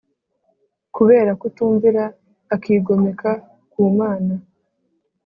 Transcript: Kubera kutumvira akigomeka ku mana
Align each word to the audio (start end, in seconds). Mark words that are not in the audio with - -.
Kubera 0.95 1.31
kutumvira 1.41 2.03
akigomeka 2.55 3.31
ku 3.71 3.79
mana 3.99 4.33